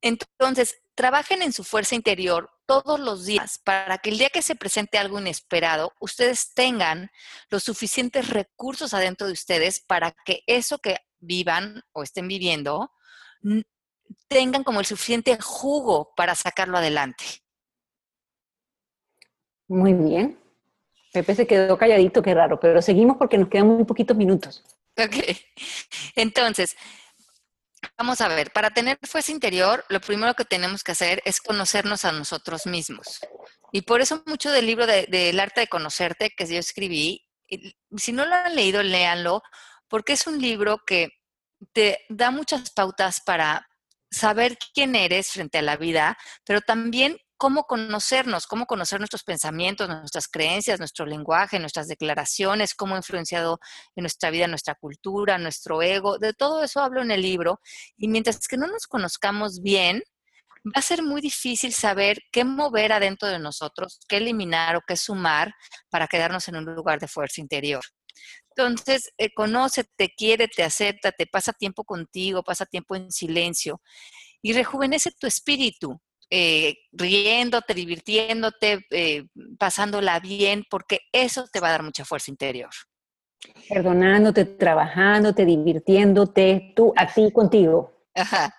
[0.00, 4.54] Entonces, trabajen en su fuerza interior todos los días para que el día que se
[4.54, 7.11] presente algo inesperado, ustedes tengan
[7.50, 12.92] los suficientes recursos adentro de ustedes para que eso que vivan o estén viviendo
[14.29, 17.25] tengan como el suficiente jugo para sacarlo adelante.
[19.68, 20.38] Muy bien.
[21.12, 24.64] Pepe se quedó calladito, qué raro, pero seguimos porque nos quedan muy poquitos minutos.
[24.97, 25.14] Ok.
[26.16, 26.77] Entonces,
[27.97, 32.05] vamos a ver, para tener fuerza interior, lo primero que tenemos que hacer es conocernos
[32.05, 33.21] a nosotros mismos.
[33.73, 37.27] Y por eso mucho del libro del de, arte de conocerte que yo escribí,
[37.97, 39.42] si no lo han leído, léanlo,
[39.88, 41.11] porque es un libro que
[41.73, 43.68] te da muchas pautas para
[44.11, 49.88] saber quién eres frente a la vida, pero también cómo conocernos, cómo conocer nuestros pensamientos,
[49.88, 53.61] nuestras creencias, nuestro lenguaje, nuestras declaraciones, cómo ha influenciado
[53.94, 56.18] en nuestra vida, nuestra cultura, nuestro ego.
[56.18, 57.61] De todo eso hablo en el libro.
[57.97, 60.03] Y mientras que no nos conozcamos bien,
[60.66, 64.97] va a ser muy difícil saber qué mover adentro de nosotros, qué eliminar o qué
[64.97, 65.55] sumar
[65.90, 67.83] para quedarnos en un lugar de fuerza interior.
[68.57, 73.81] Entonces, eh, conócete, quiere, te acepta, te pasa tiempo contigo, pasa tiempo en silencio
[74.42, 76.00] y rejuvenece tu espíritu,
[76.31, 79.24] eh, riéndote, divirtiéndote, eh,
[79.59, 82.70] pasándola bien, porque eso te va a dar mucha fuerza interior.
[83.68, 88.04] Perdonándote, trabajándote, divirtiéndote, tú, a ti, contigo.
[88.14, 88.54] Ajá.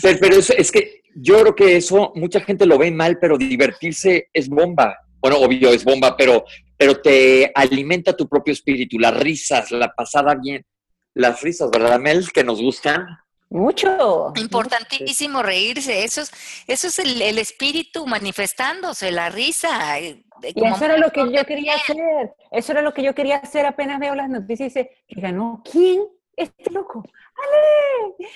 [0.00, 4.28] Pero, pero es que yo creo que eso mucha gente lo ve mal, pero divertirse
[4.32, 4.96] es bomba.
[5.20, 6.44] Bueno, obvio es bomba, pero
[6.82, 10.66] pero te alimenta tu propio espíritu, las risas, la pasada bien,
[11.14, 12.32] las risas, ¿verdad, Mel?
[12.32, 13.06] Que nos gustan.
[13.50, 14.32] Mucho.
[14.34, 16.32] Importantísimo reírse, eso es,
[16.66, 20.00] eso es el, espíritu manifestándose, la risa.
[20.00, 23.36] Eh, y eso era lo que yo quería hacer, eso era lo que yo quería
[23.36, 26.02] hacer apenas veo las noticias y dice, que ganó, ¿quién?
[26.34, 27.04] Este loco.
[27.36, 28.28] Ale,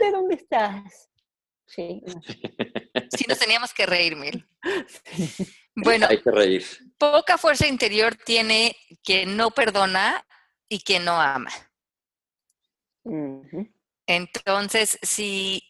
[0.00, 1.10] Ale, ¿dónde estás?
[1.64, 2.02] Sí.
[3.16, 4.44] Sí, nos teníamos que reír, Mel.
[5.74, 6.64] Bueno, hay que reír.
[6.98, 10.24] Poca fuerza interior tiene quien no perdona
[10.68, 11.50] y quien no ama.
[14.06, 15.62] Entonces, si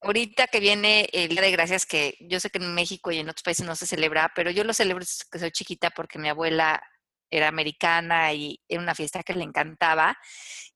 [0.00, 3.28] ahorita que viene el Día de Gracias, que yo sé que en México y en
[3.28, 6.28] otros países no se celebra, pero yo lo celebro desde que soy chiquita porque mi
[6.28, 6.82] abuela
[7.30, 10.16] era americana y era una fiesta que le encantaba.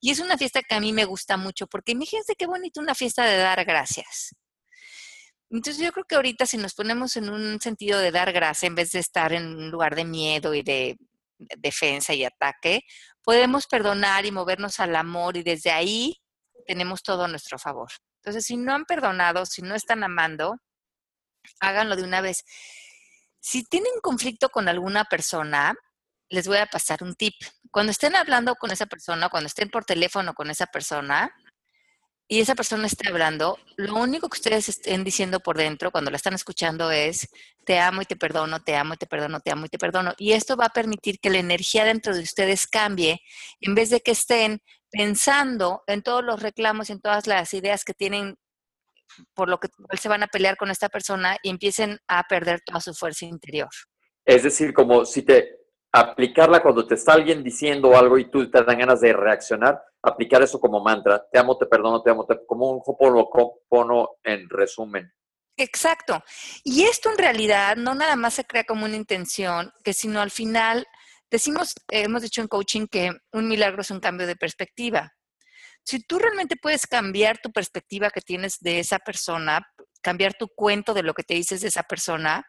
[0.01, 2.95] Y es una fiesta que a mí me gusta mucho porque imagínense qué bonito una
[2.95, 4.35] fiesta de dar gracias.
[5.53, 8.75] Entonces yo creo que ahorita si nos ponemos en un sentido de dar gracia en
[8.75, 10.97] vez de estar en un lugar de miedo y de
[11.59, 12.83] defensa y ataque,
[13.23, 16.23] podemos perdonar y movernos al amor y desde ahí
[16.67, 17.91] tenemos todo a nuestro favor.
[18.23, 20.57] Entonces, si no han perdonado, si no están amando,
[21.61, 22.45] háganlo de una vez.
[23.39, 25.75] Si tienen conflicto con alguna persona,
[26.31, 27.35] les voy a pasar un tip.
[27.71, 31.35] Cuando estén hablando con esa persona, cuando estén por teléfono con esa persona,
[32.29, 36.17] y esa persona está hablando, lo único que ustedes estén diciendo por dentro cuando la
[36.17, 37.29] están escuchando es,
[37.65, 40.15] te amo y te perdono, te amo y te perdono, te amo y te perdono.
[40.17, 43.21] Y esto va a permitir que la energía dentro de ustedes cambie
[43.61, 47.95] en vez de que estén pensando en todos los reclamos en todas las ideas que
[47.95, 48.37] tienen
[49.35, 52.81] por lo que se van a pelear con esta persona y empiecen a perder toda
[52.81, 53.69] su fuerza interior.
[54.25, 55.62] Es decir, como si te
[55.93, 60.43] aplicarla cuando te está alguien diciendo algo y tú te dan ganas de reaccionar, aplicar
[60.43, 61.25] eso como mantra.
[61.31, 65.13] Te amo, te perdono, te amo, te, como un hoponopono en resumen.
[65.57, 66.25] Exacto.
[66.65, 70.31] Y esto en realidad no nada más se crea como una intención, que sino al
[70.31, 70.87] final
[71.31, 75.13] decimos, hemos dicho en coaching que un milagro es un cambio de perspectiva.
[75.85, 79.67] Si tú realmente puedes cambiar tu perspectiva que tienes de esa persona,
[80.01, 82.47] cambiar tu cuento de lo que te dices de esa persona,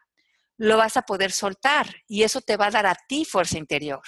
[0.56, 4.02] lo vas a poder soltar y eso te va a dar a ti fuerza interior.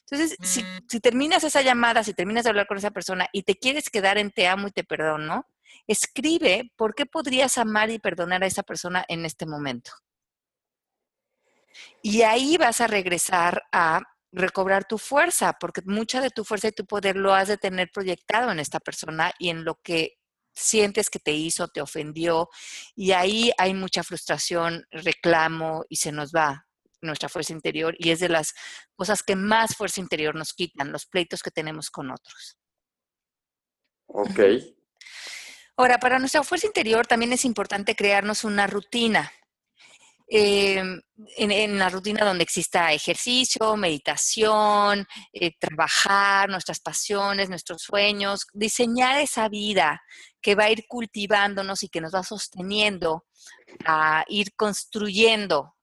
[0.00, 3.56] Entonces, si, si, terminas esa llamada, si terminas de hablar con esa persona y te
[3.56, 5.46] quieres quedar en te amo y te perdono,
[5.86, 9.92] escribe por qué podrías amar y perdonar a esa persona en este momento.
[12.02, 16.72] Y ahí vas a regresar a recobrar tu fuerza, porque mucha de tu fuerza y
[16.72, 20.19] tu poder lo has de tener proyectado en esta persona y en lo que
[20.54, 22.48] sientes que te hizo, te ofendió,
[22.94, 26.66] y ahí hay mucha frustración, reclamo y se nos va
[27.02, 28.54] nuestra fuerza interior y es de las
[28.94, 32.58] cosas que más fuerza interior nos quitan, los pleitos que tenemos con otros.
[34.06, 34.40] Ok.
[35.76, 39.32] Ahora, para nuestra fuerza interior también es importante crearnos una rutina.
[40.32, 41.00] Em,
[41.38, 49.48] en, la rutina donde exista ejercicio, meditación, eh, trabajar nuestras pasiones, nuestros sueños, diseñar esa
[49.48, 50.00] vida
[50.40, 53.26] que va a ir cultivándonos y que nos va sosteniendo
[53.84, 55.74] a ir construyendo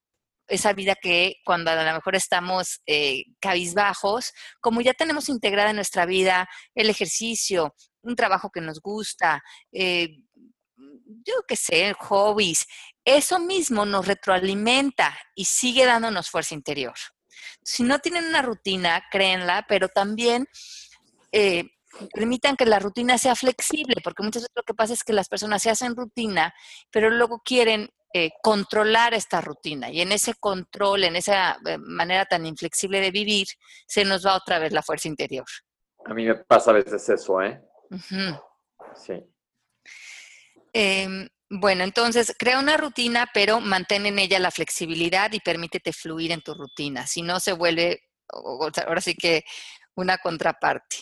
[0.47, 4.31] esa vida que cuando a lo mejor estamos eh, cabizbajos,
[4.61, 10.07] como ya tenemos integrada en nuestra vida el ejercicio, un trabajo que nos gusta, eh,
[11.25, 12.65] yo qué sé, hobbies,
[13.07, 16.95] eso mismo nos retroalimenta y sigue dándonos fuerza interior.
[17.63, 20.45] Si no tienen una rutina, créenla, pero también
[21.31, 21.63] eh,
[22.13, 25.29] permitan que la rutina sea flexible, porque muchas veces lo que pasa es que las
[25.29, 26.53] personas se hacen rutina,
[26.91, 29.89] pero luego quieren eh, controlar esta rutina.
[29.89, 33.47] Y en ese control, en esa eh, manera tan inflexible de vivir,
[33.87, 35.45] se nos va otra vez la fuerza interior.
[36.05, 37.61] A mí me pasa a veces eso, ¿eh?
[38.95, 39.23] Sí.
[40.73, 46.31] Em, bueno, entonces crea una rutina, pero mantén en ella la flexibilidad y permítete fluir
[46.31, 47.07] en tu rutina.
[47.07, 49.43] Si no, se vuelve ahora sí que
[49.95, 50.97] una contraparte.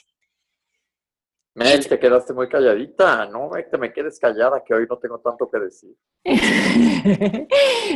[1.56, 5.50] Mel, te quedaste muy calladita, no te me quedes callada, que hoy no tengo tanto
[5.50, 5.96] que decir.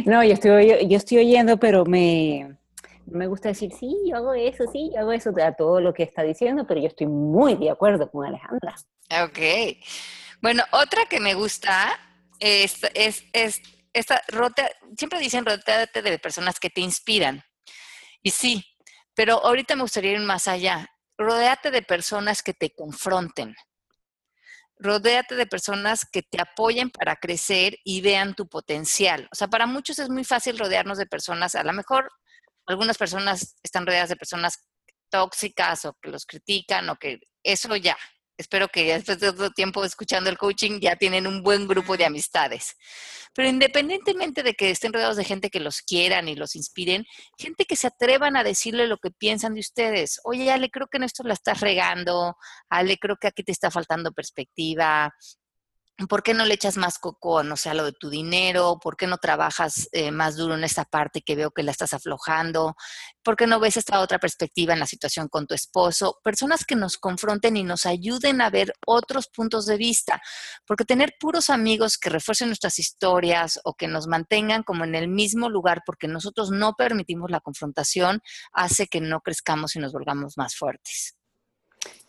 [0.05, 2.57] no, yo estoy, yo estoy oyendo, pero me,
[3.05, 6.03] me gusta decir, sí, yo hago eso, sí, yo hago eso, a todo lo que
[6.03, 8.75] está diciendo, pero yo estoy muy de acuerdo con Alejandra.
[9.25, 9.39] Ok.
[10.41, 11.99] Bueno, otra que me gusta
[12.39, 13.61] es, es, es
[13.93, 14.21] esta,
[14.97, 17.43] siempre dicen rodeate de personas que te inspiran.
[18.21, 18.65] Y sí,
[19.13, 20.87] pero ahorita me gustaría ir más allá.
[21.17, 23.55] Rodéate de personas que te confronten.
[24.77, 29.27] Rodéate de personas que te apoyen para crecer y vean tu potencial.
[29.31, 32.09] O sea, para muchos es muy fácil rodearnos de personas, a lo mejor
[32.65, 34.69] algunas personas están rodeadas de personas
[35.09, 37.97] tóxicas o que los critican o que eso ya,
[38.39, 42.05] espero que después de todo tiempo escuchando el coaching ya tienen un buen grupo de
[42.05, 42.75] amistades.
[43.35, 47.05] Pero independientemente de que estén rodeados de gente que los quieran y los inspiren,
[47.37, 50.21] gente que se atrevan a decirle lo que piensan de ustedes.
[50.23, 52.37] Oye, Ale, creo que en esto la estás regando.
[52.69, 55.13] Ale, creo que aquí te está faltando perspectiva.
[56.07, 58.79] ¿Por qué no le echas más coco, no sé, a lo de tu dinero?
[58.81, 61.93] ¿Por qué no trabajas eh, más duro en esta parte que veo que la estás
[61.93, 62.75] aflojando?
[63.23, 66.19] ¿Por qué no ves esta otra perspectiva en la situación con tu esposo?
[66.23, 70.21] Personas que nos confronten y nos ayuden a ver otros puntos de vista,
[70.65, 75.09] porque tener puros amigos que refuercen nuestras historias o que nos mantengan como en el
[75.09, 78.21] mismo lugar porque nosotros no permitimos la confrontación
[78.53, 81.17] hace que no crezcamos y nos volvamos más fuertes.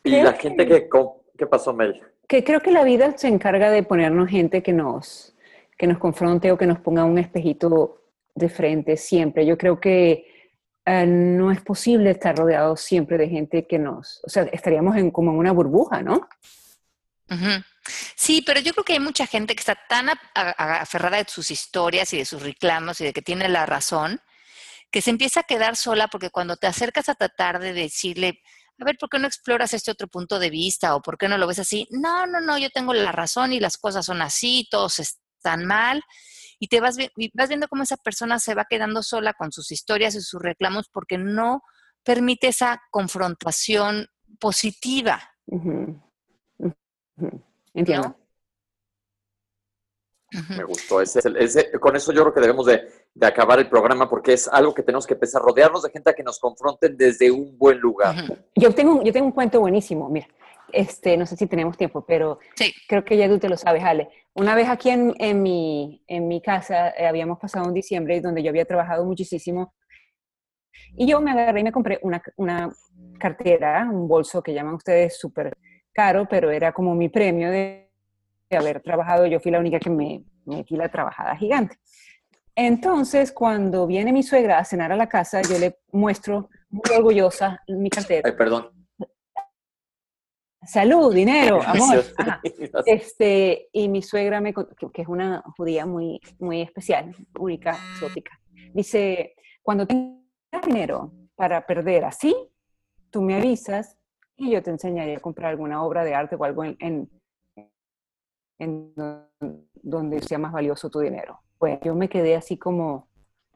[0.05, 0.89] Y la gente que...
[1.37, 2.01] ¿Qué pasó, Mel?
[2.31, 5.35] Que creo que la vida se encarga de ponernos gente que nos,
[5.77, 8.05] que nos confronte o que nos ponga un espejito
[8.37, 9.45] de frente siempre.
[9.45, 10.53] Yo creo que
[10.87, 15.11] eh, no es posible estar rodeado siempre de gente que nos, o sea, estaríamos en,
[15.11, 16.29] como en una burbuja, ¿no?
[18.15, 22.13] Sí, pero yo creo que hay mucha gente que está tan aferrada de sus historias
[22.13, 24.21] y de sus reclamos y de que tiene la razón,
[24.93, 28.41] que se empieza a quedar sola porque cuando te acercas a tratar de decirle,
[28.81, 31.37] a ver, ¿por qué no exploras este otro punto de vista o por qué no
[31.37, 31.87] lo ves así?
[31.91, 36.03] No, no, no, yo tengo la razón y las cosas son así, todos están mal.
[36.59, 36.97] Y te vas,
[37.35, 40.89] vas viendo cómo esa persona se va quedando sola con sus historias y sus reclamos
[40.91, 41.63] porque no
[42.03, 44.07] permite esa confrontación
[44.39, 45.31] positiva.
[47.75, 48.17] Entiendo.
[50.57, 51.01] Me gustó.
[51.01, 51.21] Ese,
[51.81, 52.83] con eso yo creo que debemos de,
[53.21, 56.39] acabar el programa porque es algo que tenemos que empezar, rodearnos de gente que nos
[56.39, 58.15] confronten desde un buen lugar.
[58.55, 60.29] Yo tengo, yo tengo un cuento buenísimo, mira,
[60.73, 62.39] este, no sé si tenemos tiempo, pero
[62.89, 64.09] creo que ya tú te lo sabes, Ale.
[64.35, 68.43] Una vez aquí en, en, mi, en mi casa eh, habíamos pasado un diciembre donde
[68.43, 69.75] yo había trabajado muchísimo
[70.97, 72.71] y yo me agarré y me compré una, una
[73.19, 75.57] cartera, un bolso que llaman ustedes súper
[75.93, 77.90] caro, pero era como mi premio de
[78.57, 81.77] haber trabajado, yo fui la única que me metí la trabajada gigante.
[82.55, 87.63] Entonces, cuando viene mi suegra a cenar a la casa, yo le muestro muy orgullosa
[87.69, 88.23] mi cartera.
[88.29, 88.71] Ay, perdón.
[90.63, 92.05] Salud, dinero, amor.
[92.85, 98.39] Este, y mi suegra, me, que es una judía muy, muy especial, única, exótica,
[98.75, 102.35] dice, cuando tengas dinero para perder así,
[103.11, 103.97] tú me avisas
[104.37, 107.11] y yo te enseñaría a comprar alguna obra de arte o algo en, en,
[109.83, 111.41] donde sea más valioso tu dinero.
[111.59, 113.09] Pues yo me quedé así como,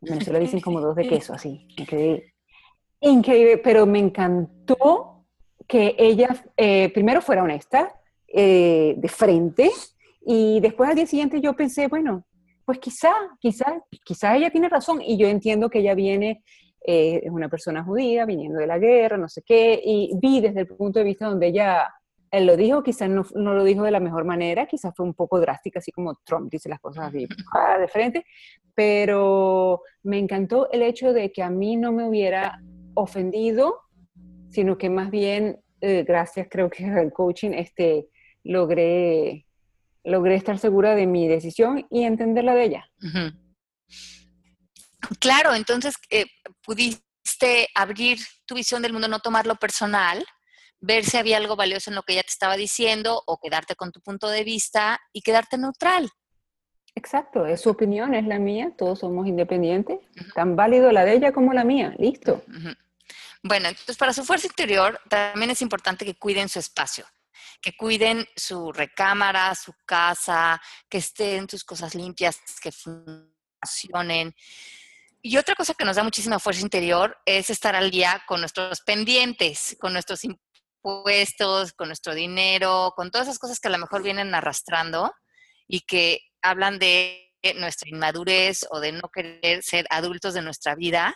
[0.03, 2.35] en Venezuela dicen como dos de queso, así, me quedé
[3.01, 5.25] increíble, pero me encantó
[5.67, 7.95] que ella eh, primero fuera honesta,
[8.29, 9.71] eh, de frente,
[10.27, 12.25] y después al día siguiente yo pensé, bueno,
[12.65, 16.43] pues quizá, quizá, quizá ella tiene razón y yo entiendo que ella viene,
[16.87, 20.61] eh, es una persona judía, viniendo de la guerra, no sé qué, y vi desde
[20.61, 21.93] el punto de vista donde ella
[22.37, 25.15] él lo dijo, quizás no, no, lo dijo de la mejor manera, quizás fue un
[25.15, 28.25] poco drástica, así como Trump dice las cosas así ah, de frente,
[28.75, 32.61] pero me encantó el hecho de que a mí no me hubiera
[32.95, 33.81] ofendido,
[34.51, 38.09] sino que más bien, eh, gracias creo que al coaching, este,
[38.43, 39.47] logré
[40.05, 42.91] logré estar segura de mi decisión y entenderla de ella.
[45.19, 46.27] Claro, entonces eh,
[46.63, 50.25] pudiste abrir tu visión del mundo, no tomarlo personal,
[50.85, 53.93] ver si había algo valioso en lo que ella te estaba diciendo o quedarte con
[53.93, 56.11] tu punto de vista y quedarte neutral.
[56.95, 59.99] Exacto, es su opinión, es la mía, todos somos independientes,
[60.35, 62.43] tan válido la de ella como la mía, listo.
[63.43, 67.05] Bueno, entonces para su fuerza interior también es importante que cuiden su espacio
[67.65, 74.35] que cuiden su recámara, su casa, que estén sus cosas limpias, que funcionen.
[75.23, 78.83] Y otra cosa que nos da muchísima fuerza interior es estar al día con nuestros
[78.83, 80.25] pendientes, con nuestros
[80.85, 85.13] impuestos, con nuestro dinero, con todas esas cosas que a lo mejor vienen arrastrando
[85.67, 91.15] y que hablan de nuestra inmadurez o de no querer ser adultos de nuestra vida.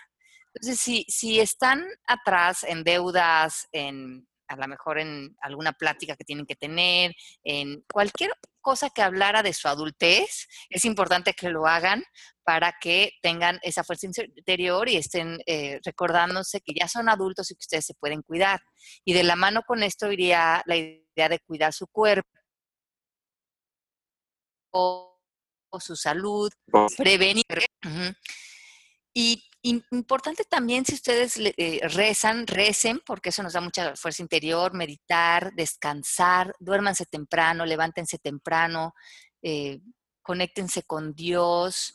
[0.55, 6.25] Entonces, si, si están atrás en deudas, en a lo mejor en alguna plática que
[6.25, 11.67] tienen que tener, en cualquier cosa que hablara de su adultez, es importante que lo
[11.67, 12.03] hagan
[12.45, 17.55] para que tengan esa fuerza interior y estén eh, recordándose que ya son adultos y
[17.55, 18.61] que ustedes se pueden cuidar.
[19.05, 22.29] Y de la mano con esto iría la idea de cuidar su cuerpo
[24.71, 25.19] o,
[25.81, 26.51] su salud,
[26.97, 27.45] prevenir.
[29.15, 34.73] Y importante también si ustedes eh, rezan, recen, porque eso nos da mucha fuerza interior,
[34.75, 38.95] meditar, descansar, duérmanse temprano, levántense temprano,
[39.43, 39.81] eh,
[40.23, 41.95] conéctense con Dios,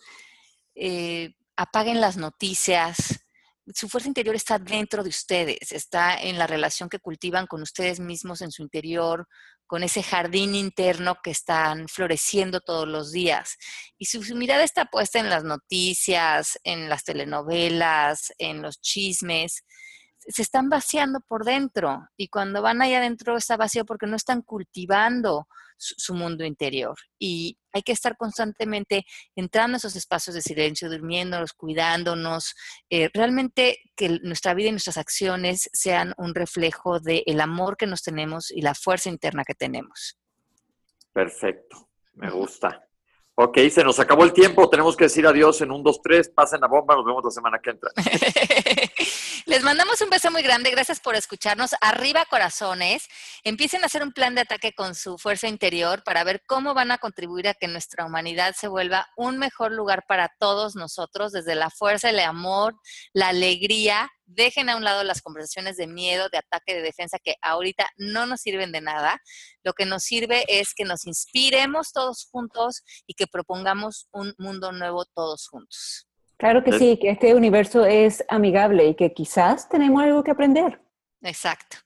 [0.75, 3.23] eh, apaguen las noticias,
[3.73, 7.99] su fuerza interior está dentro de ustedes, está en la relación que cultivan con ustedes
[7.99, 9.27] mismos en su interior,
[9.73, 13.57] con ese jardín interno que están floreciendo todos los días.
[13.97, 19.63] Y su, mirada está puesta en las noticias, en las telenovelas, en los chismes,
[20.19, 24.43] se están vaciando por dentro y cuando van allá adentro está vacío porque no están
[24.43, 26.95] cultivando su, mundo interior.
[27.17, 29.05] Y hay que estar constantemente
[29.35, 32.55] entrando a esos espacios de silencio, durmiéndonos, cuidándonos,
[32.89, 38.01] eh, realmente que nuestra vida y nuestras acciones sean un reflejo del amor que nos
[38.03, 40.17] tenemos y la fuerza interna que tenemos.
[41.11, 42.87] Perfecto, me gusta.
[43.35, 46.61] Ok, se nos acabó el tiempo, tenemos que decir adiós en un, dos, tres, pasen
[46.61, 47.89] la bomba, nos vemos la semana que entra.
[49.53, 51.75] Les mandamos un beso muy grande, gracias por escucharnos.
[51.79, 53.07] Arriba corazones,
[53.43, 56.89] empiecen a hacer un plan de ataque con su fuerza interior para ver cómo van
[56.89, 61.53] a contribuir a que nuestra humanidad se vuelva un mejor lugar para todos nosotros, desde
[61.53, 62.73] la fuerza, el amor,
[63.13, 67.35] la alegría dejen a un lado las conversaciones de miedo, de ataque, de defensa, que
[67.43, 69.21] ahorita no nos sirven de nada.
[69.61, 74.71] Lo que nos sirve es que nos inspiremos todos juntos y que propongamos un mundo
[74.71, 76.07] nuevo todos juntos.
[76.43, 80.77] Claro que sí, que este universo es amigable y que quizás tenemos algo que aprender.
[81.21, 81.77] Exacto.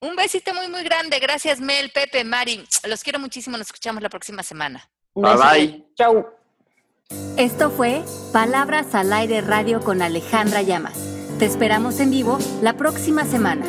[0.00, 1.18] Un besito muy, muy grande.
[1.18, 2.64] Gracias, Mel, Pepe, Mari.
[2.86, 3.58] Los quiero muchísimo.
[3.58, 4.88] Nos escuchamos la próxima semana.
[5.16, 5.86] Bye bye.
[5.96, 6.24] Chau.
[7.36, 10.96] Esto fue Palabras al Aire Radio con Alejandra Llamas.
[11.40, 13.66] Te esperamos en vivo la próxima semana.